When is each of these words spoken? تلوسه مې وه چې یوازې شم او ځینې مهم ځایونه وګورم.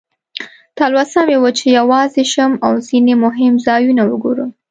تلوسه 0.77 1.19
مې 1.27 1.37
وه 1.41 1.51
چې 1.57 1.65
یوازې 1.79 2.23
شم 2.33 2.51
او 2.65 2.71
ځینې 2.87 3.13
مهم 3.25 3.53
ځایونه 3.67 4.03
وګورم. 4.07 4.49